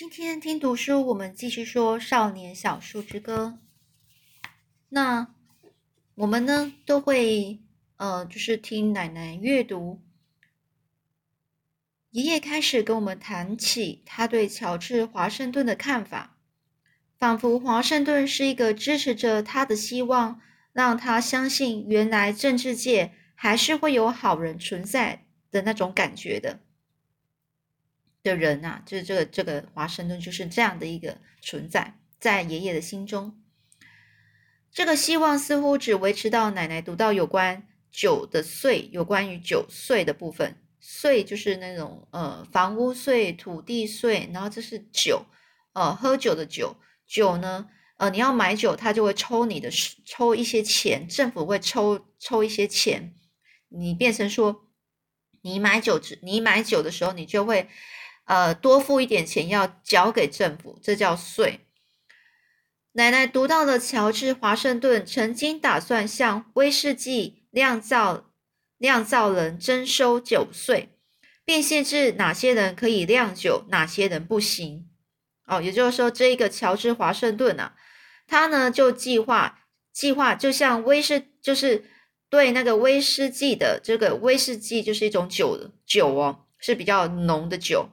[0.00, 3.58] 今天听读书，我们继续说《少年小树之歌》。
[4.88, 5.34] 那
[6.14, 7.60] 我们呢，都会
[7.98, 10.00] 呃，就是听奶奶阅读。
[12.12, 16.38] 爷爷开始跟我们谈起他对乔治华盛顿的看法，
[17.18, 20.40] 仿佛华盛顿是一个支持着他的希望，
[20.72, 26.60] 让他相信原来政治界还是会有好人存在的那种感觉的。
[28.22, 33.40] 的人呐，就是这个这个华盛顿就是这样的一个存在，在爷爷的心中，
[34.70, 45.24] 这个希望似乎只维持到奶奶读到有关九的税，有关于九税的部分，税就是那种呃房屋税、土地税，然后这是酒，
[45.72, 46.76] 呃喝酒的酒，
[47.06, 49.70] 酒呢，呃你要买酒，他就会抽你的
[50.04, 53.14] 抽一些钱，政府会抽抽一些钱，
[53.70, 54.68] 你变成说
[55.40, 57.66] 你买酒，你买酒的时候，你就会。
[58.30, 61.66] 呃，多付一点钱要交给政府，这叫税。
[62.92, 68.30] 奶奶读到了乔治华盛顿曾经打算向威士忌酿造
[68.78, 70.90] 酿造人征收酒税，
[71.44, 74.88] 并限制哪些人可以酿酒，哪些人不行。
[75.46, 77.74] 哦，也就是说，这一个乔治华盛顿啊，
[78.28, 79.58] 他呢就计划
[79.92, 81.84] 计划，就像威士，就是
[82.28, 87.88] 对那个威士忌的这个威士忌就是一种酒酒哦，是比较浓的酒。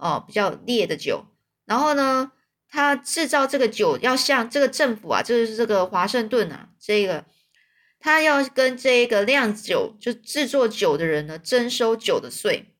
[0.00, 1.26] 哦，比较烈的酒，
[1.66, 2.32] 然后呢，
[2.68, 7.26] 他制造这个酒要向这个政府啊，就是这个华盛顿啊，这个
[8.00, 12.74] 他要跟这个酿酒就制作酒的人呢征收酒的税，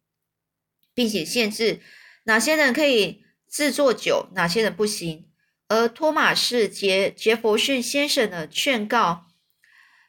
[0.94, 1.80] 并且限制
[2.24, 5.28] 哪些人可以制作酒，哪些人不行。
[5.68, 9.26] 而托马士杰杰弗逊先生呢劝告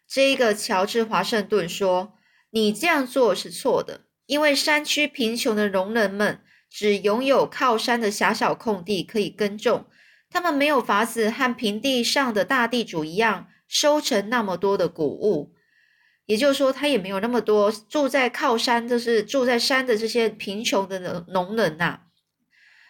[0.08, 2.14] 这个乔治华盛顿说
[2.52, 9.86] ：“你这样做是错的，因为山区贫穷的农人们。”只拥有靠山的狭小空地可以耕种，
[10.30, 15.54] 他们没有法子和平地上的大地主一样收成那么多的谷物。
[16.28, 22.00] 也就是说，他也没有那么多住在靠山，就是住在山的这些贫穷的农农人呐，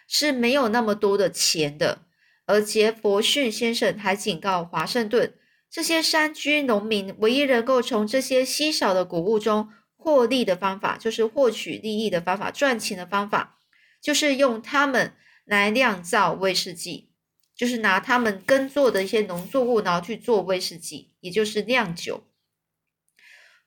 [0.06, 2.02] 是没有那么多的钱的。
[2.46, 5.34] 而杰弗逊先生还警告华盛顿，
[5.68, 13.58] 这些山居农民唯一能够从这些稀少的谷物中获利的方法，就是获取利益的方法，赚钱的方法。
[14.02, 15.14] 就是用它们
[15.44, 17.12] 来酿造威士忌，
[17.54, 22.26] 就是拿他们耕作的一些农作物，然后去做威士忌，也就是酿酒。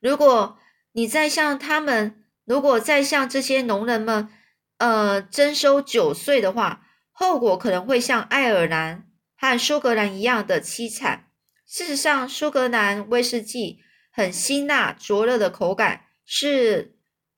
[0.02, 0.60] 如果
[0.92, 4.28] 你再向他们，如果再向这些农人们，
[4.78, 11.32] 呃，征收酒税的话，后果可能会像爱尔兰和苏格兰一样的凄惨。
[11.66, 13.80] 事实上，苏格兰威士忌
[14.12, 16.95] 很辛辣灼热的口感是。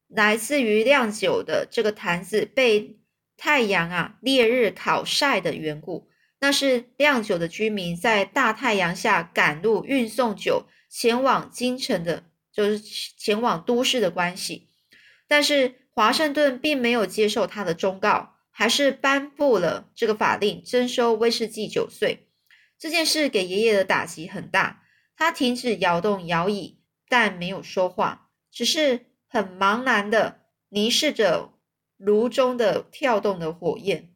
[0.08, 2.98] 来自于酿酒的这个坛子被
[3.36, 6.08] 太阳啊烈日烤晒的缘故，
[6.40, 12.24] 那是酿酒的居民在大太阳下赶路运送酒前往京城的，
[12.54, 14.70] 就是前往都市的关系。
[15.28, 22.30] 但是华盛顿并没有接受他的忠告，还是颁布了这个法令，征收威士忌酒税。
[22.80, 24.84] 这件事给爷爷的打击很大，
[25.18, 26.80] 他停止摇动摇椅，
[27.10, 29.07] 但没有说话，只是。
[29.28, 31.54] 很茫然的凝视着
[31.98, 34.14] 炉中的跳动的火焰，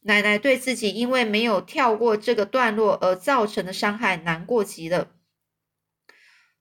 [0.00, 5.12] 奶奶对自己因为没有跳过这个段落而造成的伤害难过极了。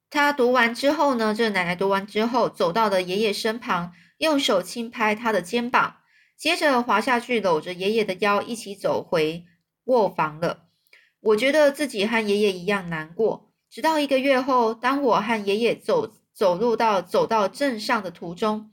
[0.09, 6.01] 她读完之后呢，这奶奶读完之后，走到了爷爷身旁，用手轻拍他的肩膀，
[6.35, 9.45] 接着滑下去搂着爷爷的腰，一起走回
[9.85, 10.67] 卧房了。
[11.21, 13.50] 我觉得自己和爷爷一样难过。
[13.71, 18.69] 直到一个月后，当我和爷爷走走路到走到镇上的途中，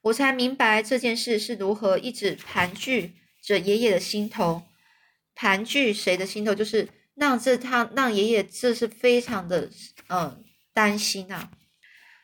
[0.00, 3.12] 我才明白这件事是如何一直盘踞
[3.42, 4.62] 着爷爷的心头。
[5.34, 6.54] 盘踞谁的心头？
[6.54, 9.68] 就是让这他让爷爷这是非常的
[10.06, 10.38] 呃
[10.72, 11.50] 担心啊。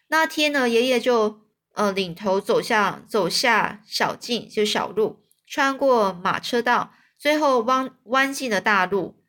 [0.08, 1.42] 那天呢，爷爷就
[1.74, 9.19] 呃领头走下走下小径，就小路，穿过马车道，最后弯弯进了大路。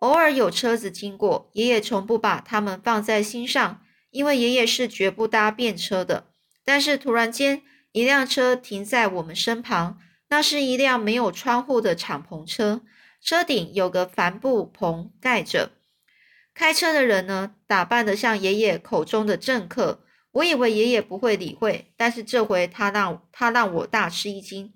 [0.00, 6.28] 偶尔有车子经过，爷爷从不把他们放在心上，因为爷爷是绝不搭便车的。
[6.64, 7.62] 但是突然间，
[7.92, 9.98] 一辆车停在我们身旁，
[10.28, 12.82] 那是一辆没有窗户的敞篷车，
[13.20, 15.72] 车顶有个帆布棚盖着。
[16.54, 20.04] 开车的人呢，打扮得像爷爷口中的政客。
[20.32, 24.74] 我以为爷爷不会理会，但是这回他让他让我大吃一惊。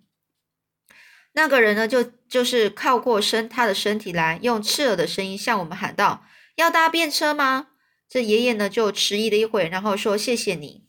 [1.35, 6.27] 那个人呢，就就是靠过身他的身体来，用刺耳的声音向我们喊道
[6.57, 7.69] ：“要搭便车吗？”
[8.09, 10.85] 这爷爷呢就迟疑了一会，然后说：“谢谢你。”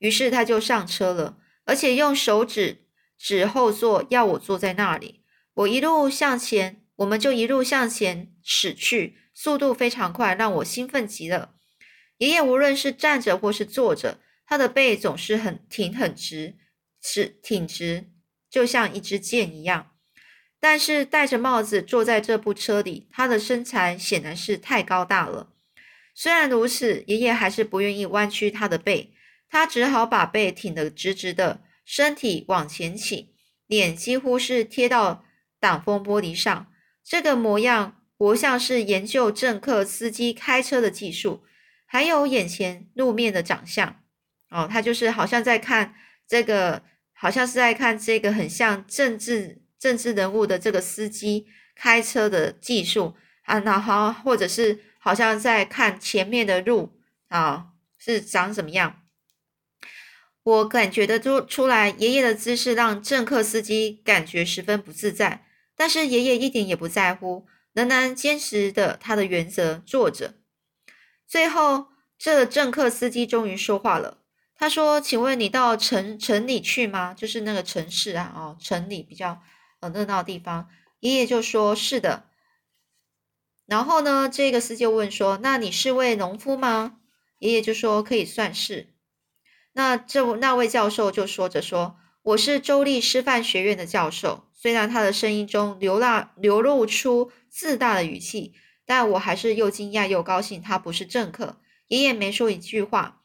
[0.00, 1.36] 于是他就上车了。
[1.64, 2.86] 而且用手指
[3.18, 5.22] 指后座，要我坐在那里。
[5.54, 11.50] 我一路向前，我们就一路向前驶去，速度非常快，让我兴奋极了。
[12.18, 16.56] 爷爷无论是站着或是坐着，他的背总是很挺很直，
[17.00, 18.10] 是挺直，
[18.52, 19.92] 就像一支箭一样。
[20.60, 25.48] 但是戴着帽子坐在这部车里，他的身材显然是太高大了。
[26.14, 29.14] 虽然如此，爷爷还是不愿意弯曲他的背，
[29.48, 33.30] 他只好把背挺得直直的，身体往前倾，
[33.66, 35.24] 脸几乎是贴到
[35.58, 36.66] 挡风玻璃上。
[37.02, 41.42] 这个模样活像是研究政客司机开车的技术，
[41.86, 44.00] 还有眼前路面的长相。
[44.50, 45.94] 哦，他就是好像在看
[46.28, 46.82] 这个，
[47.22, 49.62] 好像是在看这个很像政治。
[49.78, 59.02] 政治人物的这个司机开车的技术啊，然后或者是好像在看前面的路啊，是长什么样？
[60.44, 70.34] 我感觉得出出来，爷爷的姿势让政客司机感觉十分不自在，但是爷爷一点也不在乎，仍然坚持的他的原则坐着。
[71.26, 74.21] 最后，这政客司机终于说话了，
[74.62, 77.14] 他说：“请问你到城城里去吗？
[77.14, 79.42] 就是那个城市啊，哦，城里比较。”
[79.80, 80.68] 呃热闹的地方，
[81.00, 82.28] 爷爷就说：“是的。”
[83.66, 86.98] 然后呢，这个司机问说：“那你是位农夫吗？”
[87.40, 88.94] 爷爷就说：“可以算是。”
[89.74, 98.54] 那这那位教授就说着说：“我是州立师范学院的教授。”虽然他的声音中流露流露出自大的语气，
[98.86, 100.62] 但我还是又惊讶又高兴。
[100.62, 101.56] 他不是政客。
[101.88, 103.21] 爷爷没说一句话，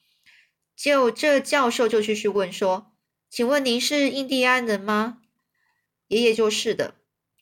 [0.77, 2.93] 就这教授就继续问说
[3.29, 5.21] ：“请问您是印第安人吗？”
[6.07, 6.93] 爷爷就是的。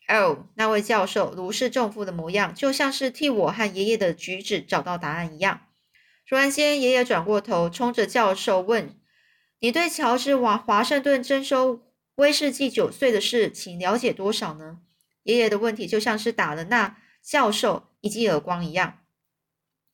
[0.08, 5.68] 哦，那位教授如释重负的模样，就像是替我和爷爷的举止找到答案一样。
[6.28, 8.98] 突然间，爷爷转过头，冲着教授问
[9.60, 11.82] ：“你对乔治华华盛顿征收
[12.16, 14.80] 威士忌九岁的事情了解多少呢？”
[15.24, 19.00] 爷爷的问题就像是打了那教授一记耳光一样，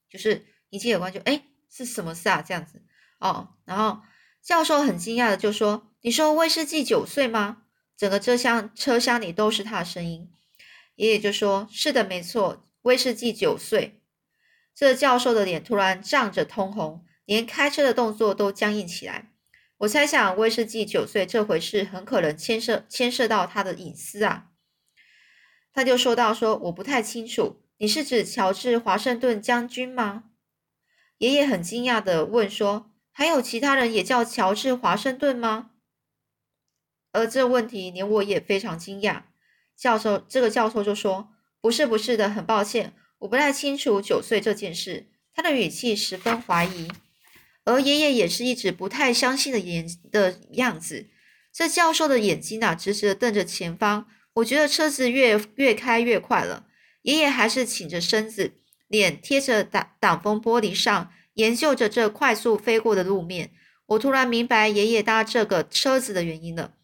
[0.09, 2.41] 就是一记耳光，就哎，是什么事啊？
[2.41, 2.83] 这样子
[3.21, 3.55] 哦。
[3.63, 4.01] 然后
[4.41, 7.63] 教授很惊讶的就说：“你说威士忌九岁吗？”
[7.95, 10.29] 整个车厢车厢里都是他的声音，
[10.95, 14.01] 爷爷就说：“是的，没错，威士忌九岁。”
[14.73, 19.31] 这教授的脸突然涨着通红，连开车的动作都僵硬起来。
[19.79, 24.47] 我猜想，威士忌九岁这回事很可能牵涉牵涉到他的隐私啊。
[25.73, 30.25] 他就说到：“说我不太清楚，你是指乔治华盛顿将军吗？”
[31.19, 35.71] 爷爷很惊讶的问说：“还有其他人也叫乔治华盛顿吗？”
[37.13, 39.23] 而这问题连我也非常惊讶。
[39.75, 41.29] 教授，这个教授就说
[41.59, 46.89] ：“不是，不是的，很抱歉，我不太清楚九岁这件事。”他的语气十分怀疑，
[47.63, 51.07] 而爷爷也是一直不太相信的眼的样子。
[51.53, 54.07] 这教授的眼睛啊，直直的瞪着前方。
[54.33, 56.67] 我觉得车子越越开越快了，
[57.03, 58.53] 爷爷还是挺着身子，
[58.87, 63.51] 脸贴着挡挡风玻璃上，研究着这快速飞过的路面。
[63.87, 66.75] 我突然明白爷爷搭这个车子的原因了。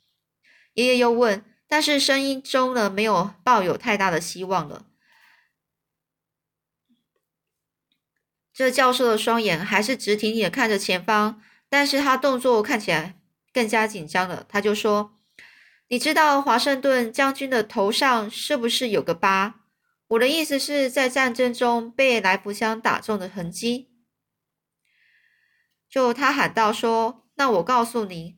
[0.73, 4.85] 爷爷又问，但是声音中呢，没有抱有太大的希望了。
[8.53, 13.19] 这教授的双眼还是直挺挺的看着前方，但是他动作看起来
[13.53, 14.45] 更加紧张了。
[14.49, 15.15] 他就说
[15.89, 19.61] ：“你知道华盛顿将军的头上是不是有个疤？
[20.07, 23.86] 我的意思是在战争中被来福枪打中的痕迹。”
[25.89, 28.37] 就他喊道：“说，那我告诉你。”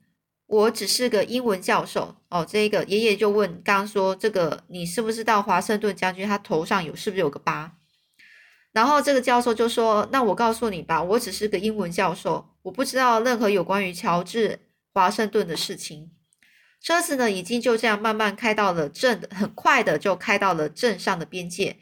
[0.50, 7.74] 我只是个英文教授哦，这个爷爷就问，刚说这个你是不是到华盛顿将军他头上有是不是有个疤？
[8.72, 16.10] 然后这个教授就说，那我告诉你吧，我只是个英文教授，我不知道任何有关于乔治华盛顿的事情。
[16.82, 21.78] 车子呢，已经就这样慢慢开到了镇，很快的就开到了镇上的边界。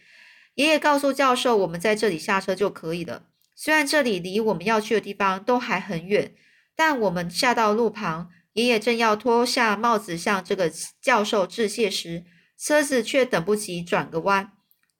[0.55, 3.26] 爷爷告诉教授，我们在这里下车就可以了。
[3.59, 6.35] 虽然这里离我们要去的地方都还很远，
[6.75, 8.29] 但我们下到路旁。
[8.53, 10.71] 爷爷正要脱下帽子向这个
[11.01, 12.23] 教授致谢时，
[12.55, 14.53] 车子却等不及转个弯，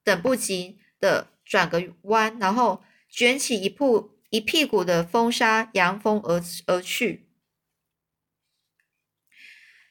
[0.03, 7.29] 等不及的转个弯，然后卷起一铺一屁股的风沙，扬风而而去。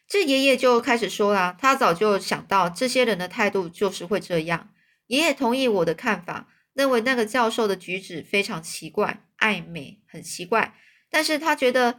[0.08, 4.72] 这爷爷就开始说了，他早就想到这些人的态度就是会这样。
[5.06, 10.76] 爷爷同意我的看法，认为那个教授的举止非常奇怪、暧昧，很奇怪，
[11.10, 11.98] 但是他觉得。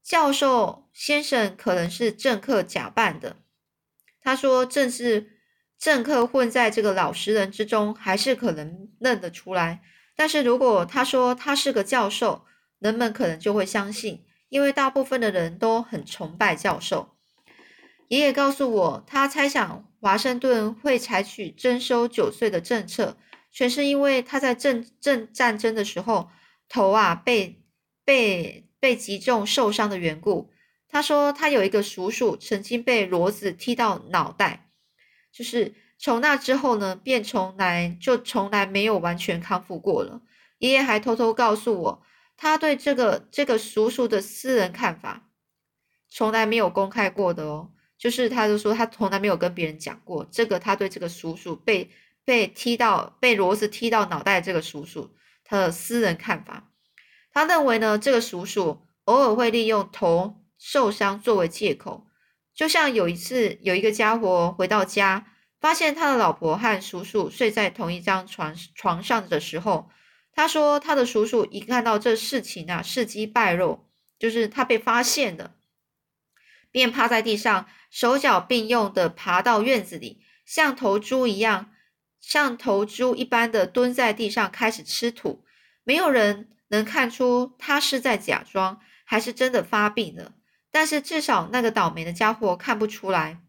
[0.00, 3.36] 教授先生可能是政客假扮的。
[4.22, 5.32] 他说：“正是
[5.78, 9.82] 政客混在这个老实人之中，还是可能认得出来。
[10.16, 12.46] 但是如果他说他是个教授，
[12.78, 14.24] 人们可能就会相信。
[14.48, 17.14] 因为大部分的人都很崇拜教授。
[18.08, 23.18] 爷爷告诉我，他猜想华盛顿会采取征收九岁的政策，
[23.50, 26.30] 全是因为他在正正战争的时候
[26.68, 27.62] 头啊被
[28.04, 30.50] 被被击中受伤的缘故。
[30.88, 34.70] 他说他有一个叔叔曾经被骡子踢到脑袋，
[35.30, 40.22] 就是从那之后呢，便从来就从来没有完全康复过了。
[40.58, 42.02] 爷爷还偷偷告诉我，
[42.36, 45.28] 他对这个这个叔叔的私人看法，
[46.08, 47.70] 从来没有公开过的哦。
[47.98, 51.90] 就是他就说他从来没有跟别人讲过这个，他对这个叔叔被
[52.28, 56.70] 被踢到被骡子踢到脑袋这个叔叔他的私人看法。
[57.32, 62.06] 他认为呢，这个叔叔偶尔会利用头受伤作为借口，
[62.54, 65.26] 就像有一次有一个家伙回到家，
[65.58, 69.88] 发现他的老婆和叔叔睡在同一张床床上的时候。
[70.34, 75.54] 他说：“他的叔叔一看到这事情啊，事机败露，就是他被发现了，
[76.70, 81.72] 便趴在地上，手脚并用的爬到院子里，像头猪一样，
[82.20, 85.44] 像头猪一般的蹲在地上开始吃土。
[85.84, 90.34] 没有人能看出他是在假装，还是真的发病了。
[90.70, 93.40] 但是至少那个倒霉的家伙看不出来。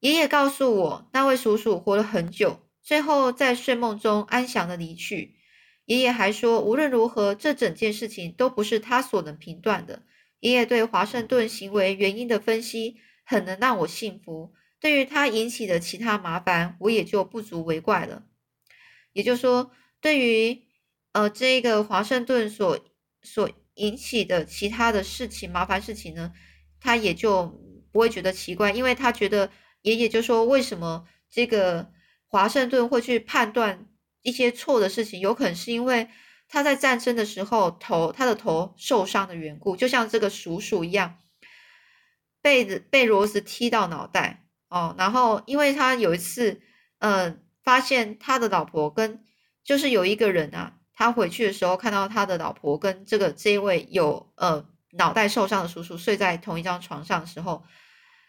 [0.00, 5.36] 爷爷告诉我，那位叔叔活了很久，最后在睡梦中安详的离去。”
[5.84, 10.02] 爷爷还说，无论如何，这整件事情都不是他所能评断的。
[10.40, 14.52] 爷爷对华盛顿行为原因的分析很能让我信服。
[14.80, 18.24] 对于他引起的其他麻烦，我也就不足为怪了。
[19.12, 19.70] 也就是说，
[20.00, 20.62] 对于
[21.12, 22.78] 呃这个华盛顿所
[23.22, 26.32] 所引起的其他的事情麻烦事情呢，
[26.80, 27.60] 他也就
[27.92, 29.50] 不会觉得奇怪，因为他觉得
[29.82, 31.90] 爷爷就说，为什么这个
[32.26, 33.86] 华盛顿会去判断？
[34.22, 36.08] 一些错的事情，有可能是因为
[36.48, 41.18] 他在战争的时候头他的头受伤的缘故，就像这个鼠鼠一样，
[42.42, 44.94] 被被螺丝踢到脑袋哦。
[44.98, 46.60] 然后因为他有一次，
[46.98, 49.24] 嗯，发现他的老婆跟
[49.64, 57.64] 就是有一个人啊，他回去的时候看到他的老婆跟这个这位有呃脑袋受伤的叔叔睡在同一张床上的时候，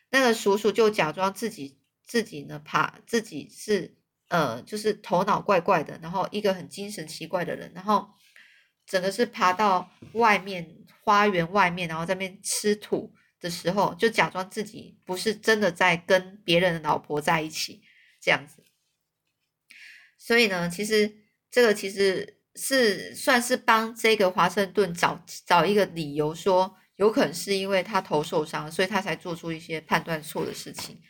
[0.10, 3.96] 那个叔叔就假装自己自己呢怕自己是。
[4.32, 8.10] 呃，就是头脑怪怪的，然后一个很精神奇怪的人，然后
[8.86, 17.82] 整个是爬到外面花园外面，然后在那边吃土的时候，就假装自己不是真的在跟别人的老婆在一起
[18.22, 18.64] 这样子。
[20.18, 31.02] 所以呢，其实这个其实是算是帮这个华盛顿找找一个理由，说有可能是因为他头受伤，所以他才做出一些判断错的事情，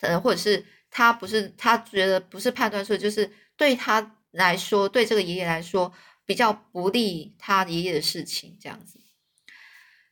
[0.00, 0.64] 呃，或者是。
[0.96, 5.92] 他不是，他觉得不是判断错，就是对他来说，对这个爷爷来说
[6.24, 9.00] 比较不利他爷爷的事情这样子。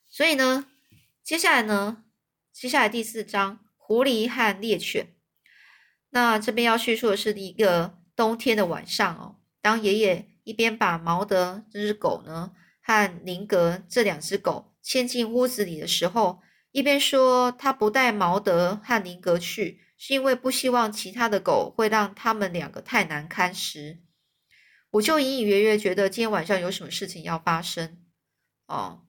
[0.08, 0.66] 所以呢，
[1.24, 2.04] 接下来呢，
[2.52, 5.14] 接下来第四章狐狸和猎犬。
[6.10, 12.52] 那这边要叙述的是一个冬天的晚上哦，当爷爷一边把毛德这只狗呢
[12.82, 19.80] 和林格这两只狗牵进屋子里的时候，一边说他不带毛德和林格去。
[20.04, 24.00] 是因为不希望其他的狗会让他们两个太难堪时，
[24.90, 28.02] 我就隐隐约约觉得今天晚上有什么事情要发生。
[28.66, 29.06] 哦，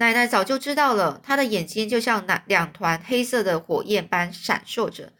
[0.00, 5.12] 奶奶早就知道了，她的眼睛就像那两团黑色的火焰般闪烁着。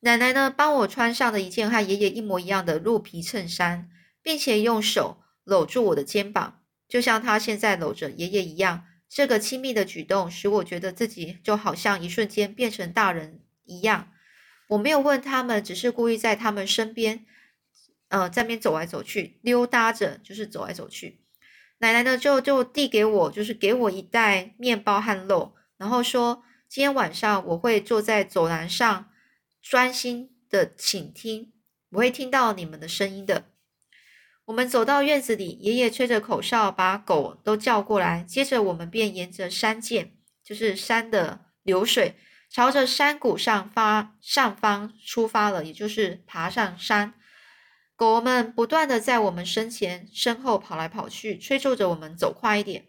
[0.00, 3.88] 奶奶呢，帮我穿上了一件和爷爷一模一样的鹿皮衬衫，
[4.20, 8.86] 并且用手搂住我的肩膀，就像她现在搂着爷爷一样。
[9.08, 14.10] 这个亲密的举动使我觉得自己就好像一瞬间变成大人一样。
[14.70, 17.24] 我没有问他们，只是故意在他们身边，
[18.08, 21.20] 呃，在边走来走去，溜达着，就是走来走去。
[21.78, 29.10] 奶奶呢，就就递给我，就是给我一袋面包和肉，然后说：“今天晚上我会坐在走廊上，
[29.62, 31.52] 专心的倾听，
[31.90, 33.44] 我会听到你们的声音的。”
[34.46, 38.24] 我们走到院子里，爷爷吹着口哨，把狗都叫过来。
[38.26, 42.16] 接着，我们便沿着山涧，就是山的流水，
[42.50, 47.12] 朝着山谷上发上方出发了，也就是爬上山。
[47.98, 52.84] 狗狗们不断的在我们身前、身后跑来跑去，催促着我们走快一点。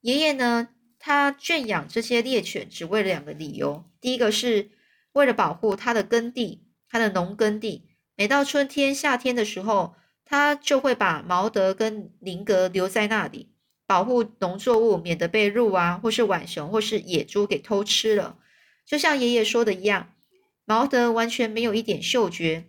[0.00, 4.70] 爷爷呢，他圈养这些猎犬，只为了两个理由：第一个是
[5.12, 7.86] 为了保护他的耕地，他的农耕地。
[8.16, 13.52] 每到春天、夏天的时候，他就会把毛德跟林格留在那里，
[13.86, 18.36] 保护农作物，免得被鹿啊，或是浣熊，或是野猪给偷吃了。
[18.84, 20.12] 就像爷爷说的一样，
[20.64, 22.64] 毛德完全没有一点嗅觉。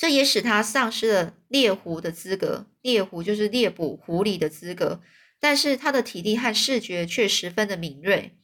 [0.00, 2.64] 这也使他丧失了猎狐的资格。
[2.80, 5.02] 猎狐就是猎捕狐狸的资格，
[5.38, 8.38] 但是他的体力和视觉却十分的敏锐，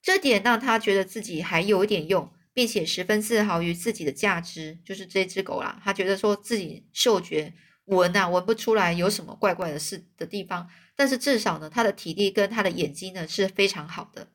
[0.00, 4.78] 这点让他觉得自己还有一点用，并且十分自豪于自己的价值。
[4.84, 7.52] 就是这只狗啦，他觉得说自己嗅觉
[7.86, 14.28] 闻啊闻不出来有什么怪怪的事的地方，但是至少呢，他的体力跟他的眼睛呢是非常好的。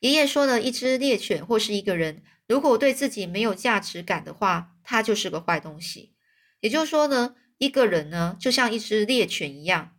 [0.00, 6.14] 爷爷说呢，一只猎犬或是一个人，如果对自己没有价值感的话，他就是个坏东西。
[6.60, 7.36] 也就是说呢。
[7.58, 9.96] 一个人呢，就像一只猎犬一样，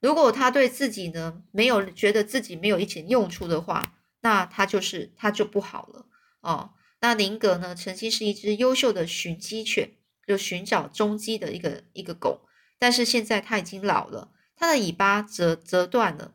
[0.00, 6.06] 如果他对自己呢没有觉得自己没有一点用处的话，那他就是他就不好了
[6.40, 6.72] 哦。
[7.00, 9.92] 那林格呢，曾经是一只优秀的寻鸡犬，
[10.26, 16.34] 就寻找踪迹的一个一个狗，但是现在它已经老了，它的尾巴折折断了，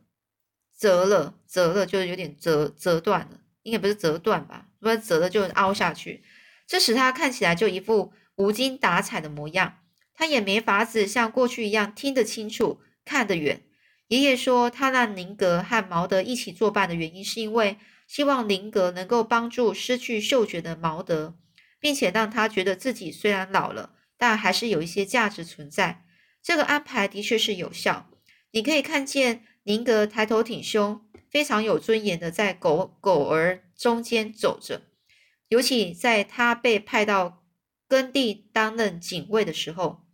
[0.79, 4.69] 折了折了，就是有点折折断了，应该不是折断吧？
[4.81, 6.23] 不然折的就凹下去，
[6.67, 9.77] 这使他看起来就一副无精打采的模样。
[10.13, 13.63] 他也没法子像过去一样听得清楚、看得远。
[14.07, 21.37] 爷爷说，他让林格和毛德一起作伴的原因，是因为希望林格能够帮助失去嗅觉的毛德，
[21.79, 26.03] 并且让他觉得自己虽然老了，但还是有一些价值存在。
[26.43, 28.09] 这个安排的确是有效。
[28.51, 34.81] 你可以看见林格抬头挺胸，非常有尊严的在狗狗儿中间走着，
[35.47, 37.43] 尤其在他被派到
[37.87, 40.05] 耕地担任警卫的时候。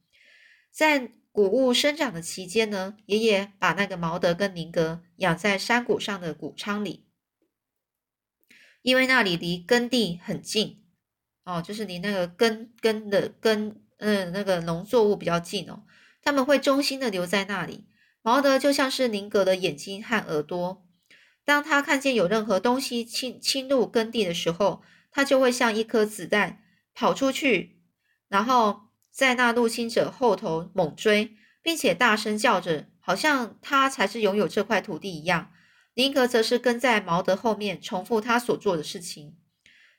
[0.72, 7.08] 在谷物生长的期间呢，爷爷把那个毛德跟宁格养在山谷上的谷仓里，
[8.84, 10.84] 因为那里离耕地很近
[11.44, 15.84] 哦，就是离那个根根的根，嗯，那个农作物比较近哦。
[16.22, 17.88] 他们会忠心的留在那里。
[18.22, 20.87] 毛德就像是宁格的眼睛和耳朵，
[21.48, 26.62] 当他看见有任何东西侵侵入耕地的时候，他就会像一颗子弹
[26.94, 27.80] 跑出去，
[28.28, 28.86] 然后。
[29.10, 35.52] 在那入侵者后头猛追，并且大声叫着，好像他才是拥有这块土地一样。
[35.96, 39.36] 林格则是跟在毛德后面，重复他所做的事情。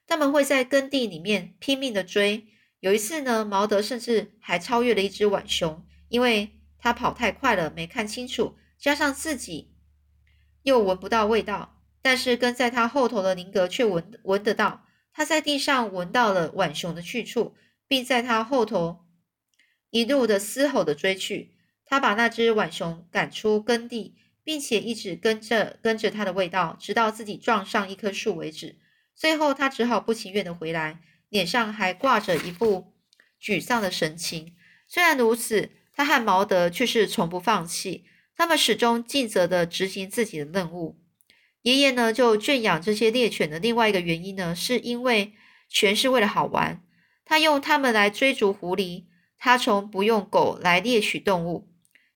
[0.06, 2.46] 他们会在耕地里面拼命的追。
[2.78, 9.72] 有一次呢，毛德甚至还超越了一只浣熊，因为他跑太快了，没看清楚，加上自己
[10.62, 11.74] 又闻不到味道。
[12.00, 17.54] 但是跟在他后头的林格却闻闻得到，他在地上闻到了浣熊的去处，
[17.86, 19.04] 并在他后头。
[19.90, 28.76] 一路的嘶吼的追去，他把那只浣熊赶出耕地，并且一直跟着跟着它的味道，直到自己撞上一棵树为止。
[29.14, 32.92] 最后，他只好不情愿的回来，脸上还挂着一副
[33.42, 34.54] 沮丧的神情。
[34.86, 38.04] 虽然如此，他和毛德却是从不放弃，
[38.38, 40.98] 他们始终尽责地执行自己的任务。
[41.62, 45.34] 爷爷呢，就圈养这些猎犬的另外一个原因呢，是因为
[45.68, 46.82] 全是为了好玩。
[47.24, 49.04] 他用它们来追逐狐狸。
[49.40, 51.68] 他从不用狗来猎取动物，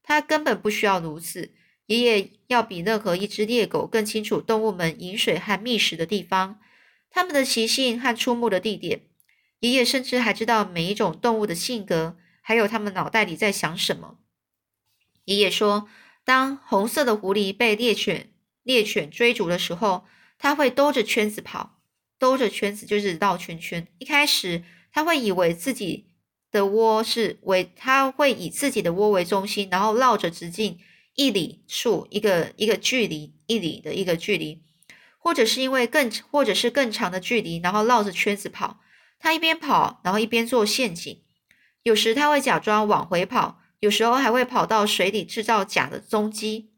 [0.03, 1.53] 他根本不需要如此。
[1.87, 6.59] 爷爷要比任何一只猎狗更清楚动物们饮水和觅食的地方，
[7.11, 9.03] 它们的习性和出没的地点。
[9.61, 14.19] 爷爷甚至还知道每一种动物的性格，还有它们脑袋里在想什么。
[15.25, 15.89] 爷爷说，
[16.25, 18.33] 当红色的狐狸被猎犬
[18.63, 20.05] 猎犬追逐的时候，
[20.39, 21.81] 它会兜着圈子跑，
[22.19, 23.87] 兜着圈子就是绕圈圈。
[23.99, 26.09] 一开始，他会以为自己。
[26.53, 30.79] 的窝是为，它会以自己的窝为中心，然后绕着直径
[31.15, 34.63] 一里处一个一个距离一里的一个距离，
[35.17, 38.81] 或者是因为更或者是更长的距离，然后绕着圈子跑。
[39.19, 41.23] 它一边跑，然后一边做陷阱。
[41.85, 46.71] 有时它会假装往回跑，有时候还会跑到水里制造假的踪迹。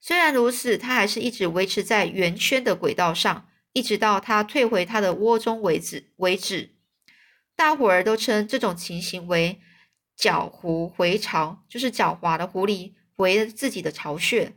[0.00, 6.76] 虽然如此，它还是一直维持在圆圈的轨道上，一直到它退回它的窝中为止为止。
[7.54, 9.60] 大伙儿都称这种情形为
[10.18, 14.54] “狡狐回巢”，就是狡猾的狐狸回自己的巢穴。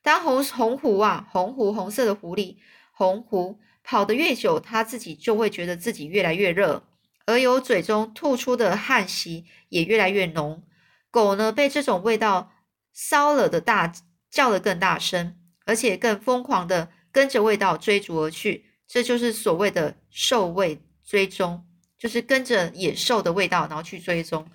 [0.00, 2.56] 当红红狐啊，红狐红色的狐狸，
[2.92, 6.88] 红狐跑得越久，它自己就会觉得自己越来越热，
[7.28, 10.64] 而由嘴中吐出的汗息也越来越浓。
[11.10, 12.52] 狗呢，被这种味道
[12.94, 13.92] 骚了的大
[14.30, 15.36] 叫得更大声，
[15.66, 18.64] 而且更疯狂的跟着味道追逐而去。
[18.86, 21.66] 这就是所谓的兽味追踪。
[21.98, 24.48] 就是跟着野兽的味道，然后去追踪。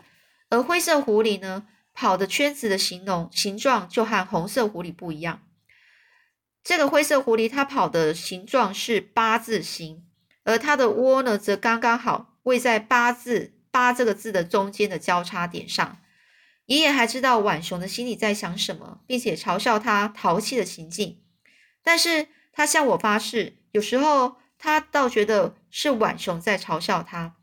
[0.49, 5.43] 而灰色狐狸呢，跑的圈子的形容形状就和红色狐狸不一样。
[6.63, 10.05] 这个灰色狐狸它跑的形状是八字形，
[10.45, 15.97] 而它的窝呢，则刚刚好位在八字八这个字的中间的交叉点上。
[16.67, 21.21] 爷爷还知道浣熊的心里在想什么，并且嘲笑它淘气的行径。
[21.83, 24.37] 但是他向我发誓，有时候。
[24.65, 27.35] 他倒觉得是浣熊在嘲笑他。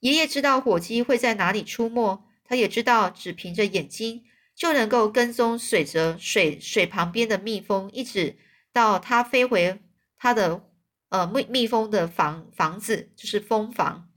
[0.00, 8.38] 爷爷知道火鸡会在哪里出没，他也知道只凭着眼睛就能够跟踪水着水水旁边的蜜蜂，一直
[8.72, 9.82] 到它飞回
[10.16, 10.62] 它的
[11.10, 14.08] 呃蜜蜜蜂的房房子，就是蜂房。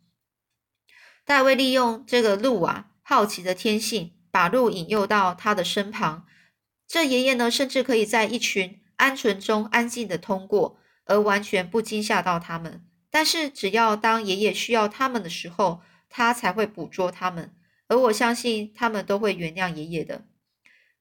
[1.29, 6.25] 大卫利用这个鹿啊好奇的天性，把鹿引诱到他的身旁。
[6.87, 12.83] 这爷爷呢，甚至可以在一群鹌鹑中安静的通过，而完全不惊吓到他们。
[13.11, 17.53] 但是，只要当爷爷需要他们的时候，他才会捕捉他们。
[17.87, 20.25] 而我相信，他们都会原谅爷爷的。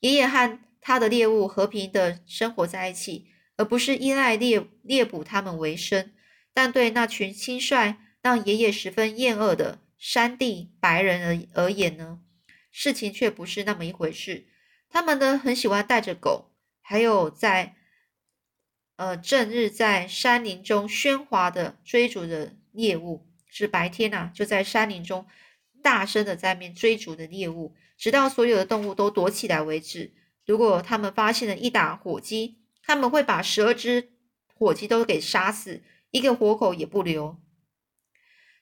[0.01, 6.13] 爷爷和他的猎物和平的生活在一起，而不是依赖猎猎捕他们为生。
[6.53, 12.21] 但对那群轻率、让爷爷十分厌恶的山地白人而而言呢，
[12.71, 14.47] 事情却不是那么一回事。
[14.89, 17.75] 他们呢，很喜欢带着狗，还有在。
[18.97, 25.25] 呃，正日在山林中喧哗的追逐着猎物，是白天呐，就在山林中
[25.81, 30.13] 大声的在面追逐的猎物，直到所有的动物都躲起来为止。
[30.45, 34.11] 如果他们发现了一打火鸡，他们会把十二只
[34.53, 35.81] 火鸡都给杀死，
[36.11, 37.41] 一个活口也不留。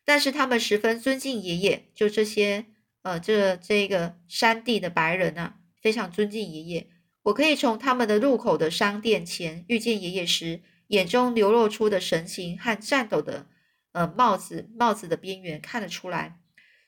[0.06, 2.64] 但是他们十分尊敬爷爷，就这些
[3.02, 6.88] 呃，这这个山地的白人呐，非常尊敬爷爷。
[7.24, 13.48] 我可以从他们的入口的商店前遇见爷爷时，眼中流露出的神情和颤抖的
[13.92, 16.38] 呃帽子帽子的边缘看得出来。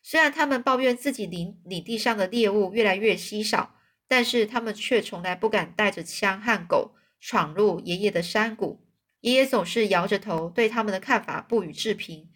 [0.00, 3.74] 虽然他们抱怨自己领领地上的猎物越来越稀少，
[4.06, 8.86] 但是他们却从来不敢带着枪和狗闯入爷爷的山谷。
[9.22, 12.30] 爷爷总是摇着头，对他们的看法不予置评，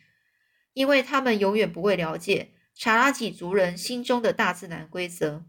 [0.72, 5.44] 因为他们永远不会了解查拉吉族人心中的大自然规则。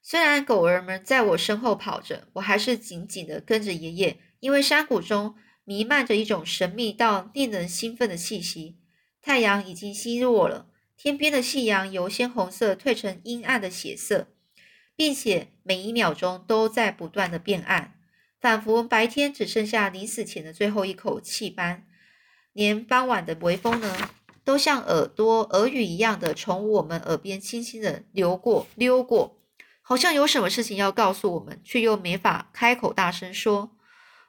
[0.00, 8.78] 虽然狗儿们在我身后跑着，我还是紧紧地跟着爷爷，因为山谷中弥漫着一种神秘到令人兴奋的气息。
[9.20, 14.26] 太阳已经西落了，天边的夕阳由鲜红色褪成阴暗的血色，
[14.96, 18.00] 并且每一秒钟都在不断的变暗，
[18.40, 21.86] 仿佛白天只剩下临死前的最后一口气般。
[22.52, 24.10] 连傍晚的微风呢，
[24.44, 29.38] 都像耳朵耳语一样的从我们耳边轻轻的流过、溜过。
[29.80, 33.72] 好像有什么事情要告诉我们，却又没法开口大声说。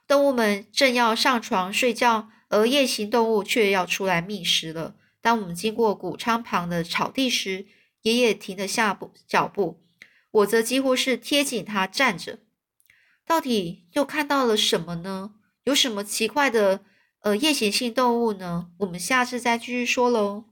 [0.06, 4.96] 动物们正要上床睡觉，而夜行动物却要出来觅食了。
[5.22, 7.66] 当我们经过谷仓旁的草地时，
[8.02, 9.80] 爷爷停了下步脚步，
[10.30, 12.40] 我则几乎是贴紧他站着。
[13.24, 15.34] 到底又看到了什么呢？
[15.64, 16.84] 有什么奇怪的
[17.24, 18.66] 呃夜行性动物呢？
[18.76, 20.44] 我们下次再继续说喽。